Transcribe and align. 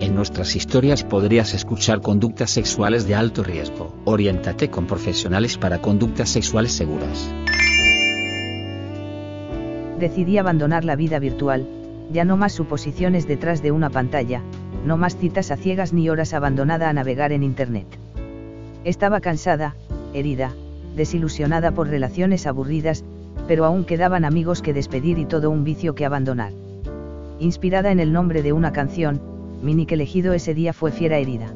En 0.00 0.14
nuestras 0.14 0.54
historias 0.54 1.02
podrías 1.02 1.54
escuchar 1.54 2.00
conductas 2.00 2.50
sexuales 2.50 3.08
de 3.08 3.16
alto 3.16 3.42
riesgo. 3.42 3.92
Oriéntate 4.04 4.70
con 4.70 4.86
profesionales 4.86 5.58
para 5.58 5.80
conductas 5.80 6.28
sexuales 6.28 6.70
seguras. 6.70 7.28
Decidí 9.98 10.38
abandonar 10.38 10.84
la 10.84 10.94
vida 10.94 11.18
virtual, 11.18 11.66
ya 12.12 12.24
no 12.24 12.36
más 12.36 12.52
suposiciones 12.52 13.26
detrás 13.26 13.60
de 13.60 13.72
una 13.72 13.90
pantalla, 13.90 14.40
no 14.86 14.96
más 14.96 15.16
citas 15.16 15.50
a 15.50 15.56
ciegas 15.56 15.92
ni 15.92 16.08
horas 16.08 16.32
abandonada 16.32 16.88
a 16.88 16.92
navegar 16.92 17.32
en 17.32 17.42
Internet. 17.42 17.86
Estaba 18.84 19.20
cansada, 19.20 19.74
herida, 20.14 20.52
desilusionada 20.94 21.72
por 21.72 21.88
relaciones 21.88 22.46
aburridas, 22.46 23.04
pero 23.48 23.64
aún 23.64 23.84
quedaban 23.84 24.24
amigos 24.24 24.62
que 24.62 24.72
despedir 24.72 25.18
y 25.18 25.24
todo 25.24 25.50
un 25.50 25.64
vicio 25.64 25.96
que 25.96 26.06
abandonar. 26.06 26.52
Inspirada 27.40 27.90
en 27.90 27.98
el 27.98 28.12
nombre 28.12 28.42
de 28.42 28.52
una 28.52 28.72
canción, 28.72 29.20
mi 29.62 29.74
nick 29.74 29.92
elegido 29.92 30.32
ese 30.32 30.54
día 30.54 30.72
fue 30.72 30.92
Fiera 30.92 31.18
Herida. 31.18 31.52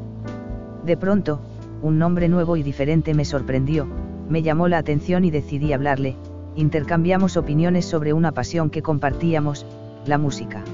De 0.84 0.96
pronto, 0.96 1.40
un 1.82 1.98
nombre 1.98 2.28
nuevo 2.28 2.56
y 2.56 2.62
diferente 2.62 3.14
me 3.14 3.24
sorprendió, 3.24 3.86
me 4.28 4.42
llamó 4.42 4.68
la 4.68 4.78
atención 4.78 5.24
y 5.24 5.30
decidí 5.30 5.72
hablarle, 5.72 6.16
intercambiamos 6.56 7.36
opiniones 7.36 7.84
sobre 7.84 8.12
una 8.12 8.32
pasión 8.32 8.70
que 8.70 8.82
compartíamos, 8.82 9.66
la 10.06 10.18
música. 10.18 10.64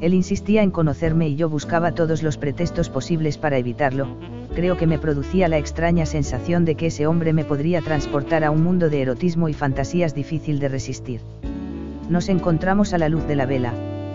Él 0.00 0.14
insistía 0.14 0.62
en 0.62 0.70
conocerme 0.70 1.28
y 1.28 1.36
yo 1.36 1.48
buscaba 1.48 1.92
todos 1.92 2.22
los 2.22 2.38
pretextos 2.38 2.88
posibles 2.88 3.38
para 3.38 3.58
evitarlo, 3.58 4.08
creo 4.54 4.76
que 4.76 4.86
me 4.86 4.98
producía 4.98 5.46
la 5.46 5.58
extraña 5.58 6.06
sensación 6.06 6.64
de 6.64 6.74
que 6.74 6.86
ese 6.86 7.06
hombre 7.06 7.32
me 7.32 7.44
podría 7.44 7.80
transportar 7.82 8.42
a 8.44 8.50
un 8.50 8.64
mundo 8.64 8.88
de 8.88 9.02
erotismo 9.02 9.48
y 9.48 9.52
fantasías 9.52 10.14
difícil 10.14 10.58
de 10.58 10.68
resistir. 10.68 11.20
Nos 12.08 12.28
encontramos 12.28 12.92
a 12.92 12.98
la 12.98 13.08
luz 13.08 13.26
de 13.28 13.36
la 13.36 13.46
vela, 13.46 13.72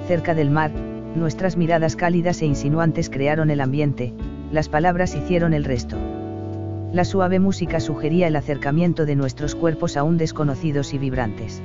cerca 0.08 0.34
del 0.34 0.50
mar, 0.50 0.72
nuestras 1.16 1.58
miradas 1.58 1.96
cálidas 1.96 2.42
e 2.42 2.46
insinuantes 2.46 3.10
crearon 3.10 3.50
el 3.50 3.62
ambiente, 3.62 4.14
las 4.52 4.70
palabras 4.70 5.16
hicieron 5.16 5.54
el 5.54 5.64
resto. 5.64 5.98
La 6.92 7.04
suave 7.04 7.40
música 7.40 7.80
sugería 7.80 8.28
el 8.28 8.36
acercamiento 8.36 9.06
de 9.06 9.16
nuestros 9.16 9.56
cuerpos 9.56 9.98
aún 9.98 10.18
desconocidos 10.18 10.94
y 10.94 10.98
vibrantes. 10.98 11.62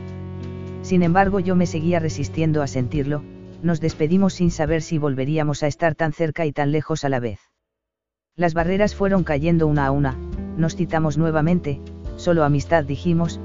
Sin 0.83 1.03
embargo 1.03 1.41
yo 1.41 1.55
me 1.56 1.67
seguía 1.67 2.01
resistiendo 2.01 2.62
a 2.62 2.67
sentirlo, 2.67 3.23
nos 3.62 3.81
despedimos 3.81 4.34
sin 4.34 4.51
saber 4.51 4.83
si 4.83 4.98
volveríamos 4.98 5.62
a 5.62 5.67
estar 5.67 5.95
tan 5.95 6.12
cerca 6.12 6.47
y 6.47 6.53
tan 6.53 6.73
lejos 6.73 7.05
a 7.05 7.09
la 7.09 7.21
vez. 7.21 7.41
Las 8.37 8.55
barreras 8.55 8.95
fueron 8.95 9.23
cayendo 9.23 9.67
una 9.67 9.87
a 9.87 9.91
una, 9.91 10.17
nos 10.56 10.77
citamos 10.77 11.19
nuevamente, 11.19 11.81
solo 12.17 12.45
amistad 12.45 12.84
dijimos, 12.84 13.41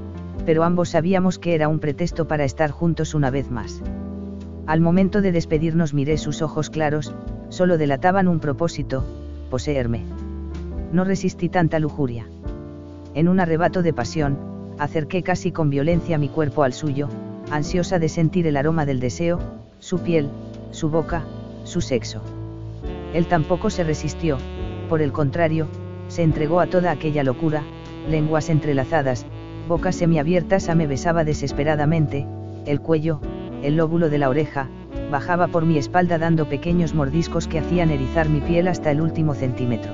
pero 0.46 0.64
ambos 0.64 0.90
sabíamos 0.90 1.38
que 1.38 1.54
era 1.54 1.68
un 1.68 1.80
pretexto 1.80 2.26
para 2.26 2.44
estar 2.44 2.70
juntos 2.70 3.14
una 3.14 3.30
vez 3.30 3.50
más. 3.50 3.82
Al 4.66 4.80
momento 4.80 5.22
de 5.22 5.30
despedirnos 5.30 5.94
miré 5.94 6.18
sus 6.18 6.42
ojos 6.42 6.70
claros, 6.70 7.14
solo 7.50 7.78
delataban 7.78 8.26
un 8.26 8.40
propósito, 8.40 9.04
poseerme. 9.48 10.02
No 10.92 11.04
resistí 11.04 11.48
tanta 11.48 11.78
lujuria. 11.78 12.26
En 13.14 13.28
un 13.28 13.38
arrebato 13.38 13.82
de 13.82 13.92
pasión, 13.92 14.36
acerqué 14.78 15.22
casi 15.22 15.52
con 15.52 15.70
violencia 15.70 16.18
mi 16.18 16.28
cuerpo 16.28 16.64
al 16.64 16.72
suyo, 16.72 17.08
ansiosa 17.52 18.00
de 18.00 18.08
sentir 18.08 18.48
el 18.48 18.56
aroma 18.56 18.86
del 18.86 18.98
deseo, 18.98 19.38
su 19.78 20.00
piel, 20.00 20.28
su 20.72 20.90
boca, 20.90 21.22
su 21.62 21.80
sexo. 21.80 22.20
Él 23.14 23.26
tampoco 23.26 23.70
se 23.70 23.84
resistió, 23.84 24.36
por 24.88 25.00
el 25.00 25.12
contrario, 25.12 25.68
se 26.08 26.24
entregó 26.24 26.58
a 26.58 26.66
toda 26.66 26.90
aquella 26.90 27.22
locura, 27.22 27.62
lenguas 28.10 28.50
entrelazadas, 28.50 29.26
bocas 29.68 29.94
semiabiertas 29.94 30.68
a 30.68 30.74
me 30.74 30.88
besaba 30.88 31.22
desesperadamente, 31.22 32.26
el 32.66 32.80
cuello, 32.80 33.20
el 33.66 33.76
lóbulo 33.76 34.08
de 34.08 34.18
la 34.18 34.28
oreja, 34.28 34.68
bajaba 35.10 35.48
por 35.48 35.64
mi 35.64 35.78
espalda 35.78 36.18
dando 36.18 36.48
pequeños 36.48 36.94
mordiscos 36.94 37.48
que 37.48 37.58
hacían 37.58 37.90
erizar 37.90 38.28
mi 38.28 38.40
piel 38.40 38.68
hasta 38.68 38.90
el 38.90 39.00
último 39.00 39.34
centímetro. 39.34 39.92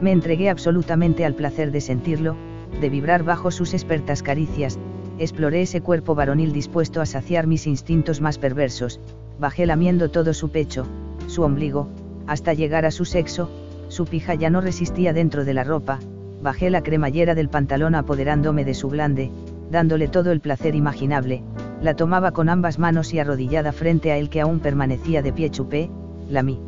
Me 0.00 0.12
entregué 0.12 0.48
absolutamente 0.48 1.24
al 1.24 1.34
placer 1.34 1.72
de 1.72 1.80
sentirlo, 1.80 2.36
de 2.80 2.88
vibrar 2.88 3.24
bajo 3.24 3.50
sus 3.50 3.74
expertas 3.74 4.22
caricias, 4.22 4.78
exploré 5.18 5.62
ese 5.62 5.80
cuerpo 5.80 6.14
varonil 6.14 6.52
dispuesto 6.52 7.00
a 7.00 7.06
saciar 7.06 7.46
mis 7.46 7.66
instintos 7.66 8.20
más 8.20 8.38
perversos, 8.38 9.00
bajé 9.40 9.66
lamiendo 9.66 10.10
todo 10.10 10.32
su 10.32 10.50
pecho, 10.50 10.86
su 11.26 11.42
ombligo, 11.42 11.88
hasta 12.26 12.54
llegar 12.54 12.84
a 12.84 12.90
su 12.90 13.04
sexo, 13.04 13.50
su 13.88 14.04
pija 14.04 14.34
ya 14.34 14.50
no 14.50 14.60
resistía 14.60 15.12
dentro 15.12 15.44
de 15.44 15.54
la 15.54 15.64
ropa, 15.64 15.98
bajé 16.42 16.70
la 16.70 16.82
cremallera 16.82 17.34
del 17.34 17.48
pantalón 17.48 17.94
apoderándome 17.94 18.64
de 18.64 18.74
su 18.74 18.88
glande, 18.88 19.30
dándole 19.70 20.08
todo 20.08 20.30
el 20.30 20.40
placer 20.40 20.74
imaginable, 20.74 21.42
la 21.82 21.94
tomaba 21.94 22.32
con 22.32 22.48
ambas 22.48 22.78
manos 22.78 23.14
y 23.14 23.18
arrodillada 23.18 23.72
frente 23.72 24.10
a 24.10 24.16
él 24.16 24.30
que 24.30 24.40
aún 24.40 24.60
permanecía 24.60 25.22
de 25.22 25.32
pie 25.32 25.50
chupé, 25.50 25.90
la 26.28 26.42
mí. 26.42 26.60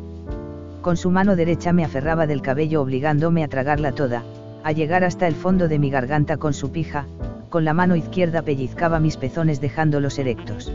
Con 0.81 0.97
su 0.97 1.11
mano 1.11 1.35
derecha 1.35 1.73
me 1.73 1.83
aferraba 1.83 2.27
del 2.27 2.41
cabello 2.41 2.81
obligándome 2.81 3.43
a 3.43 3.47
tragarla 3.47 3.91
toda, 3.91 4.23
a 4.63 4.71
llegar 4.71 5.03
hasta 5.03 5.27
el 5.27 5.35
fondo 5.35 5.67
de 5.67 5.79
mi 5.79 5.89
garganta 5.89 6.37
con 6.37 6.53
su 6.53 6.71
pija, 6.71 7.05
con 7.49 7.65
la 7.65 7.73
mano 7.73 7.95
izquierda 7.95 8.41
pellizcaba 8.41 8.99
mis 8.99 9.17
pezones 9.17 9.59
dejándolos 9.59 10.17
erectos. 10.17 10.71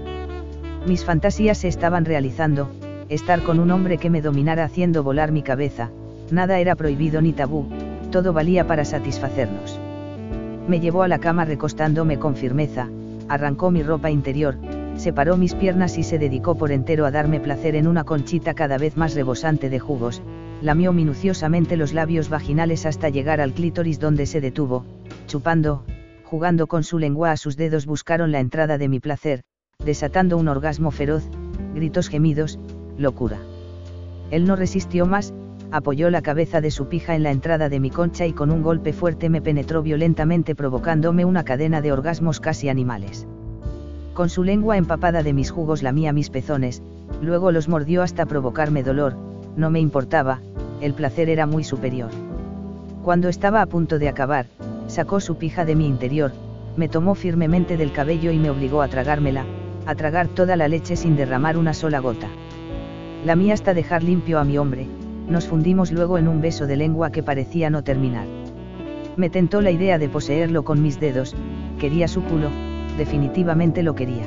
Mis 0.86 1.04
fantasías 1.04 1.58
se 1.58 1.68
estaban 1.68 2.04
realizando, 2.04 2.68
estar 3.08 3.42
con 3.42 3.58
un 3.58 3.70
hombre 3.70 3.98
que 3.98 4.10
me 4.10 4.22
dominara 4.22 4.64
haciendo 4.64 5.02
volar 5.02 5.32
mi 5.32 5.42
cabeza, 5.42 5.90
nada 6.30 6.58
era 6.58 6.76
prohibido 6.76 7.22
ni 7.22 7.32
tabú, 7.32 7.66
todo 8.12 8.32
valía 8.32 8.66
para 8.66 8.84
satisfacernos. 8.84 9.80
Me 10.68 10.80
llevó 10.80 11.02
a 11.02 11.08
la 11.08 11.18
cama 11.18 11.44
recostándome 11.44 12.18
con 12.18 12.36
firmeza, 12.36 12.88
arrancó 13.28 13.70
mi 13.70 13.82
ropa 13.82 14.10
interior, 14.10 14.56
separó 14.96 15.36
mis 15.36 15.54
piernas 15.54 15.98
y 15.98 16.02
se 16.02 16.18
dedicó 16.18 16.56
por 16.56 16.72
entero 16.72 17.06
a 17.06 17.10
darme 17.10 17.40
placer 17.40 17.74
en 17.76 17.86
una 17.86 18.04
conchita 18.04 18.54
cada 18.54 18.78
vez 18.78 18.96
más 18.96 19.14
rebosante 19.14 19.68
de 19.70 19.78
jugos, 19.78 20.22
lamió 20.62 20.92
minuciosamente 20.92 21.76
los 21.76 21.92
labios 21.92 22.28
vaginales 22.28 22.86
hasta 22.86 23.08
llegar 23.08 23.40
al 23.40 23.52
clítoris 23.52 24.00
donde 24.00 24.26
se 24.26 24.40
detuvo, 24.40 24.84
chupando, 25.26 25.84
jugando 26.24 26.66
con 26.66 26.82
su 26.82 26.98
lengua 26.98 27.32
a 27.32 27.36
sus 27.36 27.56
dedos 27.56 27.86
buscaron 27.86 28.32
la 28.32 28.40
entrada 28.40 28.78
de 28.78 28.88
mi 28.88 29.00
placer, 29.00 29.42
desatando 29.84 30.36
un 30.36 30.48
orgasmo 30.48 30.90
feroz, 30.90 31.28
gritos 31.74 32.08
gemidos, 32.08 32.58
locura. 32.96 33.38
Él 34.30 34.46
no 34.46 34.56
resistió 34.56 35.06
más, 35.06 35.34
apoyó 35.70 36.10
la 36.10 36.22
cabeza 36.22 36.60
de 36.60 36.70
su 36.70 36.88
pija 36.88 37.14
en 37.14 37.22
la 37.22 37.30
entrada 37.30 37.68
de 37.68 37.80
mi 37.80 37.90
concha 37.90 38.26
y 38.26 38.32
con 38.32 38.50
un 38.50 38.62
golpe 38.62 38.92
fuerte 38.92 39.28
me 39.28 39.42
penetró 39.42 39.82
violentamente 39.82 40.54
provocándome 40.54 41.24
una 41.24 41.44
cadena 41.44 41.80
de 41.80 41.92
orgasmos 41.92 42.40
casi 42.40 42.68
animales. 42.68 43.26
Con 44.14 44.28
su 44.28 44.44
lengua 44.44 44.76
empapada 44.76 45.22
de 45.22 45.32
mis 45.32 45.50
jugos 45.50 45.82
lamía 45.82 46.12
mis 46.12 46.30
pezones, 46.30 46.82
luego 47.20 47.52
los 47.52 47.68
mordió 47.68 48.02
hasta 48.02 48.26
provocarme 48.26 48.82
dolor, 48.82 49.16
no 49.56 49.70
me 49.70 49.80
importaba, 49.80 50.40
el 50.80 50.94
placer 50.94 51.28
era 51.28 51.46
muy 51.46 51.64
superior. 51.64 52.10
Cuando 53.02 53.28
estaba 53.28 53.62
a 53.62 53.66
punto 53.66 53.98
de 53.98 54.08
acabar, 54.08 54.46
sacó 54.86 55.20
su 55.20 55.36
pija 55.36 55.64
de 55.64 55.76
mi 55.76 55.86
interior, 55.86 56.32
me 56.76 56.88
tomó 56.88 57.14
firmemente 57.14 57.76
del 57.76 57.92
cabello 57.92 58.30
y 58.30 58.38
me 58.38 58.50
obligó 58.50 58.82
a 58.82 58.88
tragármela, 58.88 59.44
a 59.86 59.94
tragar 59.94 60.28
toda 60.28 60.56
la 60.56 60.68
leche 60.68 60.96
sin 60.96 61.16
derramar 61.16 61.56
una 61.56 61.74
sola 61.74 62.00
gota. 62.00 62.28
La 63.24 63.36
mía 63.36 63.54
hasta 63.54 63.74
dejar 63.74 64.02
limpio 64.02 64.38
a 64.38 64.44
mi 64.44 64.58
hombre, 64.58 64.86
nos 65.28 65.46
fundimos 65.46 65.92
luego 65.92 66.18
en 66.18 66.28
un 66.28 66.40
beso 66.40 66.66
de 66.66 66.76
lengua 66.76 67.10
que 67.10 67.22
parecía 67.22 67.70
no 67.70 67.82
terminar. 67.82 68.26
Me 69.16 69.30
tentó 69.30 69.60
la 69.60 69.70
idea 69.70 69.98
de 69.98 70.08
poseerlo 70.08 70.64
con 70.64 70.82
mis 70.82 71.00
dedos, 71.00 71.34
quería 71.78 72.08
su 72.08 72.22
culo, 72.22 72.50
definitivamente 72.96 73.82
lo 73.82 73.94
quería. 73.94 74.24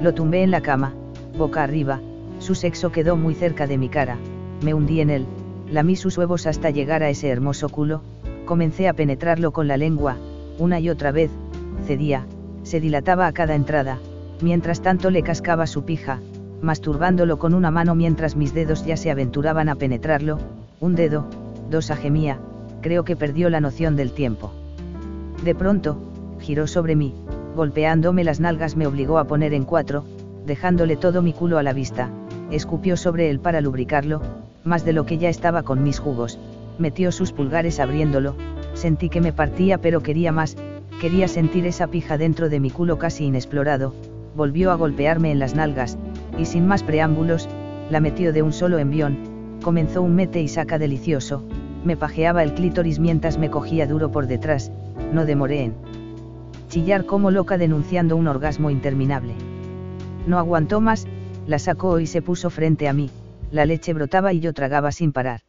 Lo 0.00 0.14
tumbé 0.14 0.42
en 0.42 0.50
la 0.50 0.60
cama, 0.60 0.94
boca 1.36 1.62
arriba, 1.62 2.00
su 2.38 2.54
sexo 2.54 2.92
quedó 2.92 3.16
muy 3.16 3.34
cerca 3.34 3.66
de 3.66 3.78
mi 3.78 3.88
cara, 3.88 4.18
me 4.62 4.74
hundí 4.74 5.00
en 5.00 5.10
él, 5.10 5.26
lamí 5.70 5.96
sus 5.96 6.18
huevos 6.18 6.46
hasta 6.46 6.70
llegar 6.70 7.02
a 7.02 7.08
ese 7.08 7.28
hermoso 7.28 7.68
culo, 7.68 8.02
comencé 8.44 8.88
a 8.88 8.92
penetrarlo 8.92 9.52
con 9.52 9.66
la 9.68 9.76
lengua, 9.76 10.16
una 10.58 10.78
y 10.78 10.90
otra 10.90 11.12
vez, 11.12 11.30
cedía, 11.86 12.26
se 12.62 12.80
dilataba 12.80 13.26
a 13.26 13.32
cada 13.32 13.54
entrada, 13.54 13.98
mientras 14.40 14.82
tanto 14.82 15.10
le 15.10 15.22
cascaba 15.22 15.66
su 15.66 15.84
pija, 15.84 16.20
masturbándolo 16.62 17.38
con 17.38 17.54
una 17.54 17.70
mano 17.70 17.94
mientras 17.94 18.36
mis 18.36 18.54
dedos 18.54 18.84
ya 18.84 18.96
se 18.96 19.10
aventuraban 19.10 19.68
a 19.68 19.74
penetrarlo, 19.74 20.38
un 20.80 20.94
dedo, 20.94 21.26
dos 21.70 21.90
a 21.90 21.96
gemía, 21.96 22.38
creo 22.80 23.04
que 23.04 23.16
perdió 23.16 23.50
la 23.50 23.60
noción 23.60 23.96
del 23.96 24.12
tiempo. 24.12 24.52
De 25.44 25.54
pronto, 25.54 25.98
giró 26.40 26.66
sobre 26.66 26.96
mí, 26.96 27.14
golpeándome 27.54 28.24
las 28.24 28.40
nalgas 28.40 28.76
me 28.76 28.86
obligó 28.86 29.18
a 29.18 29.24
poner 29.24 29.54
en 29.54 29.64
cuatro, 29.64 30.04
dejándole 30.46 30.96
todo 30.96 31.22
mi 31.22 31.32
culo 31.32 31.58
a 31.58 31.62
la 31.62 31.72
vista, 31.72 32.10
escupió 32.50 32.96
sobre 32.96 33.30
él 33.30 33.40
para 33.40 33.60
lubricarlo, 33.60 34.22
más 34.64 34.84
de 34.84 34.92
lo 34.92 35.06
que 35.06 35.18
ya 35.18 35.28
estaba 35.28 35.62
con 35.62 35.82
mis 35.82 35.98
jugos, 35.98 36.38
metió 36.78 37.12
sus 37.12 37.32
pulgares 37.32 37.80
abriéndolo, 37.80 38.34
sentí 38.74 39.08
que 39.08 39.20
me 39.20 39.32
partía 39.32 39.78
pero 39.78 40.02
quería 40.02 40.32
más, 40.32 40.56
quería 41.00 41.28
sentir 41.28 41.66
esa 41.66 41.86
pija 41.88 42.18
dentro 42.18 42.48
de 42.48 42.60
mi 42.60 42.70
culo 42.70 42.98
casi 42.98 43.24
inexplorado, 43.24 43.94
volvió 44.34 44.70
a 44.70 44.74
golpearme 44.74 45.32
en 45.32 45.38
las 45.38 45.54
nalgas, 45.54 45.98
y 46.38 46.44
sin 46.44 46.66
más 46.66 46.82
preámbulos, 46.82 47.48
la 47.90 48.00
metió 48.00 48.32
de 48.32 48.42
un 48.42 48.52
solo 48.52 48.78
envión, 48.78 49.18
comenzó 49.62 50.02
un 50.02 50.14
mete 50.14 50.40
y 50.40 50.48
saca 50.48 50.78
delicioso, 50.78 51.42
me 51.84 51.96
pajeaba 51.96 52.42
el 52.42 52.54
clítoris 52.54 52.98
mientras 52.98 53.38
me 53.38 53.50
cogía 53.50 53.86
duro 53.86 54.10
por 54.10 54.26
detrás, 54.26 54.72
no 55.12 55.24
demoré 55.24 55.64
en 55.64 55.74
chillar 56.68 57.06
como 57.06 57.30
loca 57.30 57.58
denunciando 57.58 58.16
un 58.16 58.26
orgasmo 58.28 58.70
interminable. 58.70 59.34
No 60.26 60.38
aguantó 60.38 60.80
más, 60.80 61.06
la 61.46 61.58
sacó 61.58 62.00
y 62.00 62.06
se 62.06 62.22
puso 62.22 62.50
frente 62.50 62.88
a 62.88 62.92
mí, 62.92 63.10
la 63.50 63.66
leche 63.66 63.94
brotaba 63.94 64.32
y 64.32 64.40
yo 64.40 64.52
tragaba 64.52 64.92
sin 64.92 65.12
parar. 65.12 65.42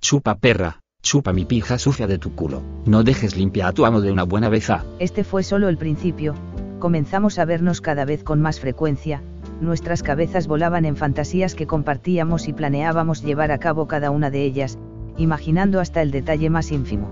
Chupa 0.00 0.34
perra, 0.34 0.80
chupa 1.02 1.32
mi 1.32 1.44
pija 1.44 1.78
sucia 1.78 2.06
de 2.06 2.18
tu 2.18 2.34
culo, 2.34 2.62
no 2.84 3.02
dejes 3.02 3.36
limpia 3.36 3.68
a 3.68 3.72
tu 3.72 3.86
amo 3.86 4.00
de 4.00 4.12
una 4.12 4.24
buena 4.24 4.48
vez. 4.48 4.68
Este 4.98 5.24
fue 5.24 5.42
solo 5.42 5.68
el 5.68 5.78
principio, 5.78 6.34
comenzamos 6.78 7.38
a 7.38 7.46
vernos 7.46 7.80
cada 7.80 8.04
vez 8.04 8.22
con 8.22 8.42
más 8.42 8.60
frecuencia, 8.60 9.22
nuestras 9.60 10.02
cabezas 10.02 10.46
volaban 10.46 10.84
en 10.84 10.96
fantasías 10.96 11.54
que 11.54 11.66
compartíamos 11.66 12.48
y 12.48 12.52
planeábamos 12.52 13.22
llevar 13.22 13.50
a 13.52 13.58
cabo 13.58 13.86
cada 13.86 14.10
una 14.10 14.30
de 14.30 14.44
ellas, 14.44 14.78
imaginando 15.16 15.80
hasta 15.80 16.02
el 16.02 16.10
detalle 16.10 16.50
más 16.50 16.72
ínfimo. 16.72 17.08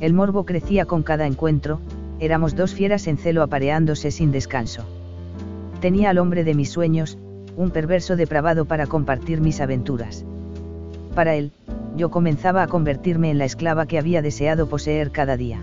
El 0.00 0.12
morbo 0.14 0.44
crecía 0.44 0.84
con 0.84 1.02
cada 1.02 1.26
encuentro, 1.26 1.80
éramos 2.20 2.56
dos 2.56 2.74
fieras 2.74 3.06
en 3.06 3.16
celo 3.16 3.42
apareándose 3.42 4.10
sin 4.10 4.32
descanso. 4.32 4.82
Tenía 5.80 6.10
al 6.10 6.18
hombre 6.18 6.44
de 6.44 6.54
mis 6.54 6.70
sueños, 6.70 7.18
un 7.56 7.70
perverso 7.70 8.16
depravado 8.16 8.64
para 8.64 8.86
compartir 8.86 9.40
mis 9.40 9.60
aventuras. 9.60 10.24
Para 11.14 11.36
él, 11.36 11.52
yo 11.96 12.10
comenzaba 12.10 12.62
a 12.62 12.66
convertirme 12.66 13.30
en 13.30 13.38
la 13.38 13.44
esclava 13.44 13.86
que 13.86 13.98
había 13.98 14.22
deseado 14.22 14.68
poseer 14.68 15.12
cada 15.12 15.36
día. 15.36 15.60